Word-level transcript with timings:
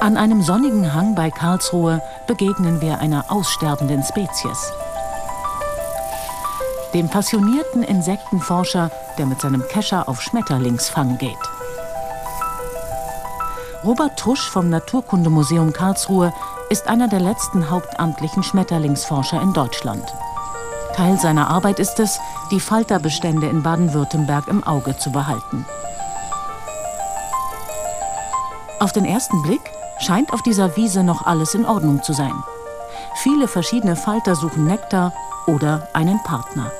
An 0.00 0.16
einem 0.16 0.40
sonnigen 0.40 0.94
Hang 0.94 1.14
bei 1.14 1.30
Karlsruhe 1.30 2.00
begegnen 2.26 2.80
wir 2.80 3.00
einer 3.00 3.26
aussterbenden 3.28 4.02
Spezies. 4.02 4.72
Dem 6.94 7.10
passionierten 7.10 7.82
Insektenforscher, 7.82 8.90
der 9.18 9.26
mit 9.26 9.42
seinem 9.42 9.62
Kescher 9.68 10.08
auf 10.08 10.22
Schmetterlingsfang 10.22 11.18
geht. 11.18 11.36
Robert 13.84 14.18
Trusch 14.18 14.48
vom 14.48 14.70
Naturkundemuseum 14.70 15.74
Karlsruhe 15.74 16.32
ist 16.70 16.88
einer 16.88 17.08
der 17.08 17.20
letzten 17.20 17.70
hauptamtlichen 17.70 18.42
Schmetterlingsforscher 18.42 19.42
in 19.42 19.52
Deutschland. 19.52 20.04
Teil 20.94 21.18
seiner 21.18 21.50
Arbeit 21.50 21.78
ist 21.78 22.00
es, 22.00 22.18
die 22.50 22.60
Falterbestände 22.60 23.48
in 23.48 23.62
Baden-Württemberg 23.62 24.48
im 24.48 24.64
Auge 24.64 24.96
zu 24.96 25.12
behalten. 25.12 25.66
Auf 28.78 28.92
den 28.92 29.04
ersten 29.04 29.42
Blick 29.42 29.60
scheint 30.00 30.32
auf 30.32 30.42
dieser 30.42 30.76
Wiese 30.76 31.02
noch 31.02 31.26
alles 31.26 31.54
in 31.54 31.64
Ordnung 31.64 32.02
zu 32.02 32.12
sein. 32.12 32.32
Viele 33.16 33.48
verschiedene 33.48 33.96
Falter 33.96 34.34
suchen 34.34 34.66
Nektar 34.66 35.12
oder 35.46 35.88
einen 35.92 36.22
Partner. 36.22 36.72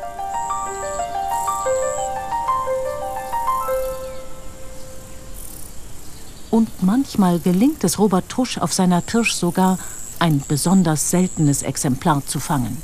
Und 6.50 6.82
manchmal 6.82 7.38
gelingt 7.38 7.84
es 7.84 7.98
Robert 7.98 8.28
Tusch 8.28 8.58
auf 8.58 8.72
seiner 8.72 9.00
Pirsch 9.00 9.32
sogar, 9.32 9.78
ein 10.18 10.42
besonders 10.46 11.10
seltenes 11.10 11.62
Exemplar 11.62 12.26
zu 12.26 12.40
fangen. 12.40 12.82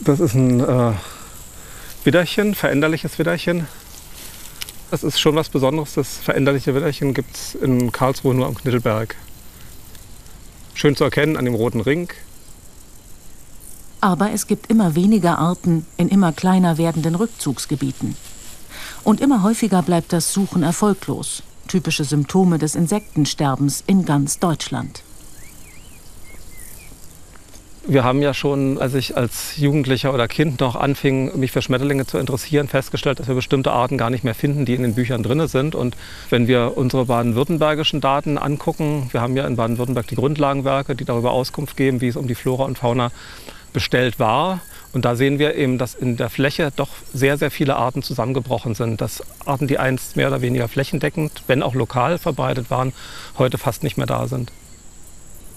Das 0.00 0.20
ist 0.20 0.34
ein 0.34 0.60
äh, 0.60 0.92
Widderchen, 2.04 2.54
veränderliches 2.54 3.18
Widderchen. 3.18 3.66
Das 4.90 5.02
ist 5.02 5.18
schon 5.18 5.34
was 5.34 5.48
Besonderes. 5.48 5.94
Das 5.94 6.18
veränderliche 6.18 6.74
Widderchen 6.74 7.14
gibt 7.14 7.34
es 7.34 7.54
in 7.54 7.92
Karlsruhe 7.92 8.34
nur 8.34 8.46
am 8.46 8.54
Knittelberg. 8.54 9.16
Schön 10.74 10.96
zu 10.96 11.04
erkennen 11.04 11.36
an 11.36 11.46
dem 11.46 11.54
roten 11.54 11.80
Ring. 11.80 12.10
Aber 14.00 14.32
es 14.32 14.46
gibt 14.46 14.70
immer 14.70 14.94
weniger 14.94 15.38
Arten 15.38 15.86
in 15.96 16.08
immer 16.08 16.32
kleiner 16.32 16.76
werdenden 16.76 17.14
Rückzugsgebieten. 17.14 18.16
Und 19.02 19.22
immer 19.22 19.42
häufiger 19.42 19.82
bleibt 19.82 20.12
das 20.12 20.32
Suchen 20.34 20.62
erfolglos. 20.62 21.42
Typische 21.68 22.04
Symptome 22.04 22.58
des 22.58 22.74
Insektensterbens 22.74 23.82
in 23.86 24.04
ganz 24.04 24.38
Deutschland. 24.38 25.02
Wir 27.86 28.02
haben 28.02 28.22
ja 28.22 28.32
schon, 28.32 28.78
als 28.78 28.94
ich 28.94 29.14
als 29.14 29.58
Jugendlicher 29.58 30.14
oder 30.14 30.26
Kind 30.26 30.58
noch 30.60 30.74
anfing, 30.74 31.38
mich 31.38 31.52
für 31.52 31.60
Schmetterlinge 31.60 32.06
zu 32.06 32.16
interessieren, 32.16 32.66
festgestellt, 32.66 33.20
dass 33.20 33.28
wir 33.28 33.34
bestimmte 33.34 33.72
Arten 33.72 33.98
gar 33.98 34.08
nicht 34.08 34.24
mehr 34.24 34.34
finden, 34.34 34.64
die 34.64 34.72
in 34.72 34.82
den 34.82 34.94
Büchern 34.94 35.22
drin 35.22 35.46
sind. 35.48 35.74
Und 35.74 35.94
wenn 36.30 36.48
wir 36.48 36.78
unsere 36.78 37.04
baden-württembergischen 37.04 38.00
Daten 38.00 38.38
angucken, 38.38 39.08
wir 39.12 39.20
haben 39.20 39.36
ja 39.36 39.46
in 39.46 39.56
Baden-Württemberg 39.56 40.06
die 40.06 40.14
Grundlagenwerke, 40.14 40.94
die 40.96 41.04
darüber 41.04 41.32
Auskunft 41.32 41.76
geben, 41.76 42.00
wie 42.00 42.08
es 42.08 42.16
um 42.16 42.26
die 42.26 42.34
Flora 42.34 42.64
und 42.64 42.78
Fauna 42.78 43.10
bestellt 43.74 44.18
war. 44.18 44.60
Und 44.94 45.04
da 45.04 45.14
sehen 45.14 45.38
wir 45.38 45.54
eben, 45.54 45.76
dass 45.76 45.94
in 45.94 46.16
der 46.16 46.30
Fläche 46.30 46.72
doch 46.74 46.88
sehr, 47.12 47.36
sehr 47.36 47.50
viele 47.50 47.76
Arten 47.76 48.02
zusammengebrochen 48.02 48.74
sind. 48.74 49.02
Dass 49.02 49.22
Arten, 49.44 49.66
die 49.66 49.78
einst 49.78 50.16
mehr 50.16 50.28
oder 50.28 50.40
weniger 50.40 50.68
flächendeckend, 50.68 51.42
wenn 51.48 51.62
auch 51.62 51.74
lokal 51.74 52.16
verbreitet 52.16 52.70
waren, 52.70 52.94
heute 53.36 53.58
fast 53.58 53.82
nicht 53.82 53.98
mehr 53.98 54.06
da 54.06 54.26
sind. 54.26 54.50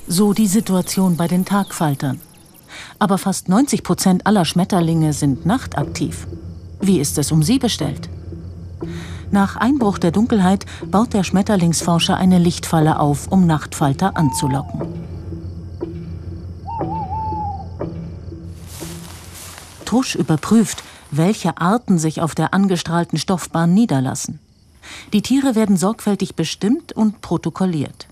So 0.10 0.32
die 0.32 0.48
Situation 0.48 1.18
bei 1.18 1.28
den 1.28 1.44
Tagfaltern. 1.44 2.22
Aber 2.98 3.18
fast 3.18 3.50
90 3.50 3.84
Prozent 3.84 4.26
aller 4.26 4.46
Schmetterlinge 4.46 5.12
sind 5.12 5.46
nachtaktiv. 5.46 6.28
Wie 6.80 7.00
ist 7.00 7.18
es 7.18 7.34
um 7.34 7.44
sie 7.44 7.60
bestellt? 7.60 8.08
Nach 9.32 9.58
Einbruch 9.58 9.98
der 9.98 10.12
Dunkelheit 10.12 10.66
baut 10.90 11.14
der 11.14 11.26
Schmetterlingsforscher 11.26 12.16
eine 12.16 12.40
Lichtfalle 12.40 13.00
auf, 13.00 13.28
um 13.28 13.46
Nachtfalter 13.46 14.16
anzulocken. 14.16 14.82
Tusch 19.84 20.16
überprüft, 20.16 20.84
welche 21.12 21.58
Arten 21.58 22.00
sich 22.00 22.22
auf 22.22 22.34
der 22.34 22.54
angestrahlten 22.54 23.20
Stoffbahn 23.20 23.74
niederlassen. 23.74 24.40
Die 25.12 25.22
Tiere 25.22 25.56
werden 25.56 25.76
sorgfältig 25.76 26.36
bestimmt 26.36 26.94
und 26.94 27.20
protokolliert. 27.20 28.08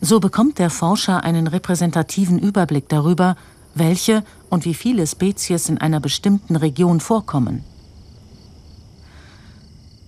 So 0.00 0.20
bekommt 0.20 0.58
der 0.58 0.70
Forscher 0.70 1.24
einen 1.24 1.48
repräsentativen 1.48 2.38
Überblick 2.38 2.88
darüber, 2.88 3.36
welche 3.74 4.22
und 4.48 4.64
wie 4.64 4.74
viele 4.74 5.06
Spezies 5.06 5.68
in 5.68 5.78
einer 5.78 6.00
bestimmten 6.00 6.56
Region 6.56 7.00
vorkommen. 7.00 7.64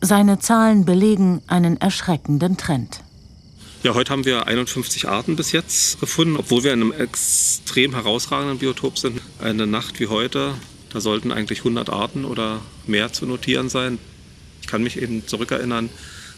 Seine 0.00 0.38
Zahlen 0.38 0.84
belegen 0.84 1.42
einen 1.46 1.76
erschreckenden 1.76 2.56
Trend. 2.56 3.02
Ja, 3.82 3.94
heute 3.94 4.12
haben 4.12 4.24
wir 4.24 4.46
51 4.46 5.08
Arten 5.08 5.36
bis 5.36 5.52
jetzt 5.52 6.00
gefunden, 6.00 6.36
obwohl 6.36 6.64
wir 6.64 6.72
in 6.72 6.82
einem 6.82 6.92
extrem 6.92 7.94
herausragenden 7.94 8.58
Biotop 8.58 8.98
sind. 8.98 9.20
Eine 9.40 9.66
Nacht 9.66 10.00
wie 10.00 10.06
heute, 10.06 10.54
da 10.92 11.00
sollten 11.00 11.32
eigentlich 11.32 11.60
100 11.60 11.90
Arten 11.90 12.24
oder 12.24 12.60
mehr 12.86 13.12
zu 13.12 13.26
notieren 13.26 13.68
sein. 13.68 13.98
Ich 14.60 14.68
kann 14.68 14.82
mich 14.82 15.00
eben 15.00 15.26
zurückerinnern, 15.26 15.90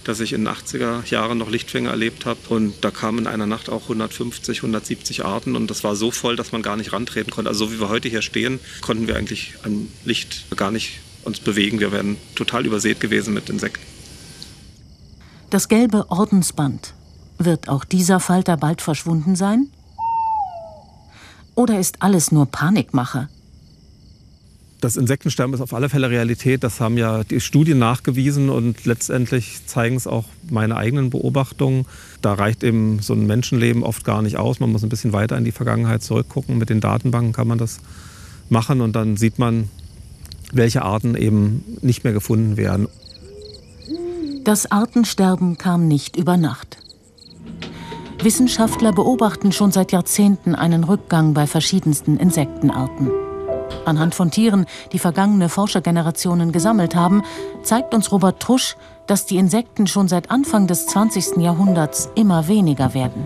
dass 0.05 0.21
ich 0.21 0.33
in 0.33 0.45
den 0.45 0.55
80er 0.55 1.09
Jahren 1.09 1.39
noch 1.39 1.51
Lichtfänger 1.51 1.91
erlebt 1.91 2.27
habe. 2.27 2.41
Und 2.49 2.75
da 2.83 2.91
kamen 2.91 3.21
in 3.21 3.27
einer 3.27 3.47
Nacht 3.47 3.69
auch 3.69 3.83
150, 3.83 4.59
170 4.59 5.25
Arten. 5.25 5.57
Und 5.57 5.71
das 5.71 5.85
war 5.85 5.97
so 5.97 6.11
voll, 6.11 6.37
dass 6.37 6.53
man 6.53 6.63
gar 6.63 6.77
nicht 6.77 6.93
rantreten 6.93 7.31
konnte. 7.31 7.49
Also 7.49 7.67
so 7.67 7.73
wie 7.73 7.81
wir 7.81 7.89
heute 7.89 8.09
hier 8.09 8.23
stehen, 8.23 8.61
konnten 8.81 9.07
wir 9.07 9.17
eigentlich 9.17 9.55
am 9.65 9.89
Licht 10.05 10.45
gar 10.57 10.71
nicht 10.71 11.01
uns 11.25 11.41
bewegen. 11.41 11.81
Wir 11.81 11.93
wären 11.93 12.17
total 12.35 12.67
übersät 12.67 13.01
gewesen 13.01 13.35
mit 13.35 13.49
Insekten. 13.49 13.85
Das 15.51 15.69
gelbe 15.69 16.11
Ordensband. 16.11 16.95
Wird 17.39 17.69
auch 17.69 17.85
dieser 17.85 18.21
Falter 18.21 18.57
bald 18.57 18.81
verschwunden 18.81 19.37
sein? 19.37 19.69
Oder 21.55 21.79
ist 21.79 22.01
alles 22.01 22.33
nur 22.33 22.47
Panikmache? 22.47 23.29
Das 24.83 24.97
Insektensterben 24.97 25.55
ist 25.55 25.61
auf 25.61 25.75
alle 25.75 25.89
Fälle 25.89 26.11
Realität. 26.11 26.65
Das 26.65 26.81
haben 26.81 26.99
ja 26.99 27.23
die 27.23 27.39
Studien 27.39 27.79
nachgewiesen 27.79 28.51
und 28.51 28.85
letztendlich 28.85 29.65
zeigen 29.65 29.95
es 29.95 30.09
auch 30.09 30.25
meine 30.51 30.77
eigenen 30.77 31.09
Beobachtungen. 31.09 31.87
Da 32.21 32.35
reicht 32.35 32.65
eben 32.65 32.99
so 32.99 33.13
ein 33.13 33.25
Menschenleben 33.25 33.85
oft 33.85 34.05
gar 34.05 34.23
nicht 34.23 34.39
aus. 34.39 34.59
Man 34.59 34.73
muss 34.73 34.83
ein 34.83 34.89
bisschen 34.89 35.13
weiter 35.13 35.39
in 35.39 35.45
die 35.45 35.53
Vergangenheit 35.53 36.03
zurückgucken. 36.03 36.59
Mit 36.59 36.69
den 36.69 36.81
Datenbanken 36.81 37.33
kann 37.33 37.47
man 37.47 37.59
das 37.59 37.79
machen 38.49 38.81
und 38.81 38.97
dann 38.97 39.17
sieht 39.17 39.39
man, 39.39 39.71
welche 40.53 40.83
Arten 40.83 41.15
eben 41.15 41.63
nicht 41.81 42.03
mehr 42.03 42.13
gefunden 42.13 42.57
werden. 42.57 42.89
Das 44.43 44.69
Artensterben 44.69 45.59
kam 45.59 45.87
nicht 45.87 46.17
über 46.17 46.37
Nacht. 46.37 46.79
Wissenschaftler 48.21 48.91
beobachten 48.91 49.53
schon 49.53 49.71
seit 49.71 49.93
Jahrzehnten 49.93 50.57
einen 50.57 50.83
Rückgang 50.83 51.35
bei 51.35 51.47
verschiedensten 51.47 52.17
Insektenarten. 52.17 53.22
Anhand 53.85 54.15
von 54.15 54.31
Tieren, 54.31 54.67
die 54.93 54.99
vergangene 54.99 55.49
Forschergenerationen 55.49 56.53
gesammelt 56.53 56.95
haben, 56.95 57.23
zeigt 57.63 57.95
uns 57.95 58.13
Robert 58.13 58.41
Trusch, 58.41 58.77
dass 59.07 59.27
die 59.27 59.37
Insekten 59.37 59.87
schon 59.87 60.09
seit 60.09 60.31
Anfang 60.31 60.67
des 60.67 60.87
20. 60.87 61.39
Jahrhunderts 61.39 62.11
immer 62.15 62.49
weniger 62.49 62.95
werden. 62.95 63.25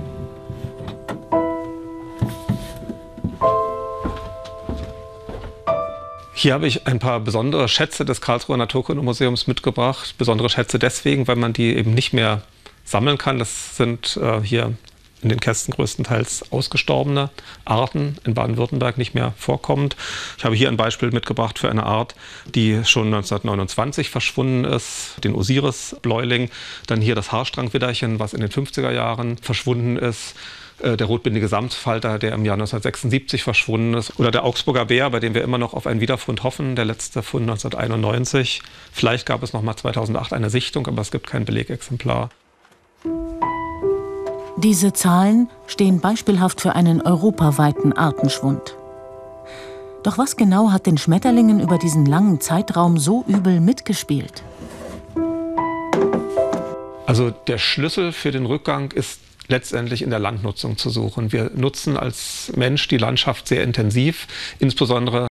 Hier 6.39 6.53
habe 6.53 6.67
ich 6.67 6.87
ein 6.87 6.99
paar 6.99 7.21
besondere 7.21 7.67
Schätze 7.67 8.05
des 8.05 8.21
Karlsruher 8.21 8.57
Naturkundemuseums 8.59 9.47
mitgebracht. 9.47 10.17
Besondere 10.19 10.51
Schätze 10.51 10.79
deswegen, 10.79 11.27
weil 11.29 11.37
man 11.37 11.53
die 11.53 11.75
eben 11.75 11.95
nicht 11.95 12.13
mehr 12.13 12.43
sammeln 12.85 13.19
kann. 13.19 13.39
Das 13.39 13.77
sind 13.77 14.19
äh, 14.23 14.41
hier 14.43 14.75
in 15.27 15.31
den 15.31 15.41
Kästen 15.41 15.75
größtenteils 15.75 16.53
ausgestorbene 16.53 17.31
Arten 17.65 18.17
in 18.25 18.35
Baden-Württemberg 18.35 18.97
nicht 18.97 19.13
mehr 19.13 19.35
vorkommend. 19.37 19.97
Ich 20.39 20.45
habe 20.45 20.55
hier 20.55 20.69
ein 20.69 20.77
Beispiel 20.77 21.11
mitgebracht 21.11 21.59
für 21.59 21.69
eine 21.69 21.83
Art, 21.83 22.15
die 22.55 22.85
schon 22.85 23.07
1929 23.07 24.09
verschwunden 24.09 24.65
ist, 24.65 25.17
den 25.25 25.35
Osiris-Bläuling. 25.35 26.49
Dann 26.87 27.01
hier 27.01 27.17
das 27.17 27.33
Haarstrangwidderchen, 27.33 28.21
was 28.21 28.35
in 28.35 28.41
den 28.41 28.51
50er 28.51 28.93
Jahren 28.93 29.37
verschwunden 29.39 29.97
ist 29.97 30.37
äh, 30.79 30.97
der 30.97 31.09
rotbindige 31.09 31.49
Samtfalter, 31.49 32.21
der 32.21 32.33
im 32.33 32.45
Jahr 32.45 32.55
1976 32.55 33.43
verschwunden 33.43 33.95
ist, 33.95 34.21
oder 34.21 34.31
der 34.31 34.45
Augsburger 34.45 34.85
Bär, 34.85 35.11
bei 35.11 35.19
dem 35.19 35.35
wir 35.35 35.43
immer 35.43 35.59
noch 35.59 35.75
auf 35.75 35.89
einen 35.89 36.01
Wiederfund 36.01 36.45
hoffen, 36.45 36.77
der 36.77 36.85
letzte 36.85 37.25
Fund 37.25 37.51
1991. 37.51 38.63
Vielleicht 38.93 39.27
gab 39.27 39.43
es 39.43 39.53
noch 39.53 39.63
mal 39.63 39.77
2008 39.77 40.33
eine 40.33 40.51
Sichtung, 40.51 40.87
aber 40.87 41.03
es 41.03 41.11
gibt 41.11 41.27
kein 41.27 41.45
Belegexemplar. 41.45 42.31
Diese 44.59 44.95
Zahlen 44.95 45.51
stehen 45.67 46.01
beispielhaft 46.01 46.63
für 46.63 46.75
einen 46.75 47.03
europaweiten 47.03 47.93
Artenschwund. 47.93 48.75
Doch 50.03 50.17
was 50.17 50.39
genau 50.39 50.71
hat 50.71 50.87
den 50.87 50.97
Schmetterlingen 50.97 51.61
über 51.61 51.77
diesen 51.77 52.07
langen 52.07 52.41
Zeitraum 52.41 52.97
so 52.97 53.23
übel 53.29 53.61
mitgespielt? 53.61 54.43
Also 57.05 57.31
der 57.31 57.59
Schlüssel 57.59 58.13
für 58.13 58.31
den 58.31 58.47
Rückgang 58.47 58.93
ist 58.93 59.21
letztendlich 59.49 60.01
in 60.01 60.09
der 60.09 60.21
Landnutzung 60.21 60.79
zu 60.79 60.89
suchen. 60.89 61.33
Wir 61.33 61.51
nutzen 61.55 61.99
als 61.99 62.51
Mensch 62.57 62.89
die 62.89 62.99
Landschaft 62.99 63.49
sehr 63.49 63.63
intensiv, 63.63 64.27
insbesondere 64.59 65.27